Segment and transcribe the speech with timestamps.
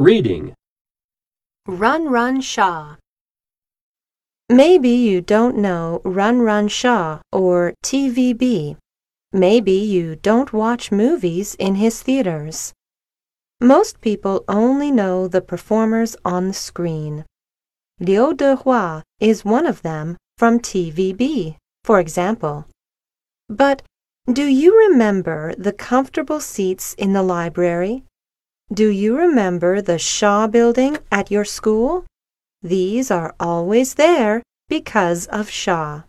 [0.00, 0.54] Reading.
[1.66, 2.96] Run Run Shaw.
[4.48, 8.78] Maybe you don't know Run Run Shaw or TVB.
[9.34, 12.72] Maybe you don't watch movies in his theaters.
[13.60, 17.26] Most people only know the performers on the screen.
[17.98, 22.64] Liu Dehua is one of them from TVB, for example.
[23.50, 23.82] But
[24.32, 28.04] do you remember the comfortable seats in the library?
[28.72, 32.04] Do you remember the Shaw building at your school?
[32.62, 36.02] These are always there because of Shaw.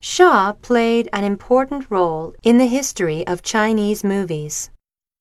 [0.00, 4.70] Shaw played an important role in the history of Chinese movies.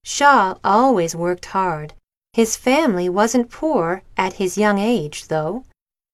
[0.03, 1.95] Shaw always worked hard.
[2.33, 5.63] His family wasn't poor at his young age, though.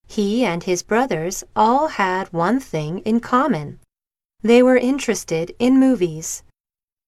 [0.07, 3.79] He and his brothers all had one thing in common.
[4.41, 6.43] They were interested in movies.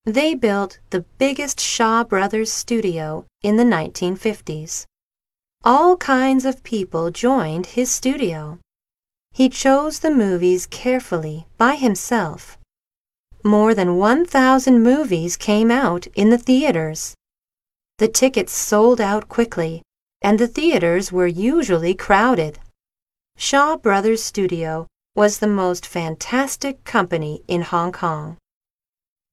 [0.06, 4.86] They built the biggest Shaw Brothers studio in the 1950s.
[5.64, 8.60] All kinds of people joined his studio.
[9.32, 12.58] He chose the movies carefully by himself.
[13.46, 17.16] More than 1,000 movies came out in the theaters.
[17.98, 19.84] The tickets sold out quickly,
[20.22, 22.60] and the theaters were usually crowded.
[23.38, 28.36] Shaw Brothers Studio was the most fantastic company in Hong Kong.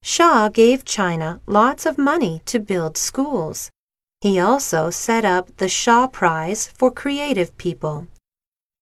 [0.03, 3.71] Shaw gave China lots of money to build schools.
[4.21, 8.07] He also set up the Shaw Prize for creative people.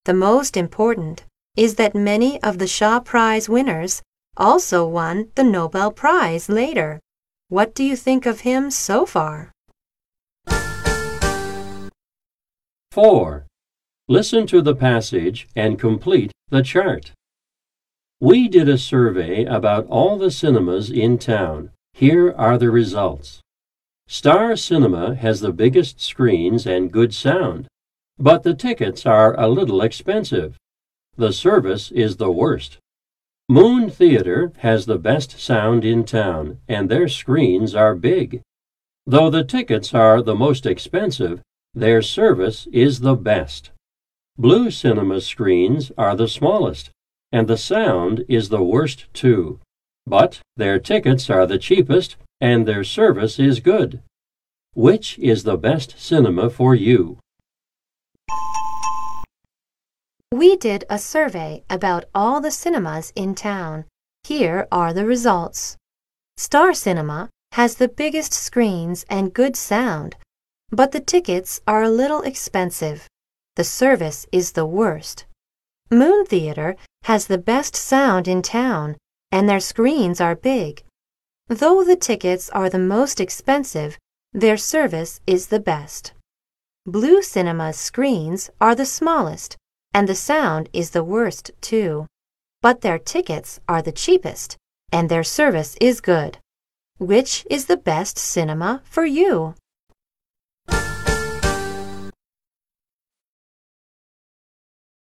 [0.05, 1.25] The most important
[1.55, 4.01] is that many of the Shaw Prize winners
[4.37, 6.99] also won the Nobel Prize later.
[7.49, 9.51] What do you think of him so far?
[12.91, 13.45] 4.
[14.07, 17.11] Listen to the passage and complete the chart.
[18.21, 21.71] We did a survey about all the cinemas in town.
[21.93, 23.39] Here are the results.
[24.09, 27.67] Star Cinema has the biggest screens and good sound,
[28.17, 30.57] but the tickets are a little expensive.
[31.15, 32.77] The service is the worst.
[33.47, 38.41] Moon Theater has the best sound in town, and their screens are big.
[39.05, 41.41] Though the tickets are the most expensive,
[41.73, 43.71] their service is the best.
[44.37, 46.91] Blue Cinema screens are the smallest,
[47.31, 49.59] and the sound is the worst too.
[50.05, 54.01] But their tickets are the cheapest and their service is good.
[54.73, 57.17] Which is the best cinema for you?
[60.31, 63.85] We did a survey about all the cinemas in town.
[64.23, 65.75] Here are the results.
[66.37, 70.15] Star Cinema has the biggest screens and good sound,
[70.69, 73.07] but the tickets are a little expensive.
[73.55, 75.25] The service is the worst.
[75.91, 78.95] Moon Theater has the best sound in town,
[79.31, 80.83] and their screens are big.
[81.47, 83.97] Though the tickets are the most expensive,
[84.31, 86.13] their service is the best.
[86.85, 89.57] Blue Cinema's screens are the smallest,
[89.91, 92.05] and the sound is the worst too.
[92.61, 94.57] But their tickets are the cheapest,
[94.91, 96.37] and their service is good.
[96.99, 99.55] Which is the best cinema for you?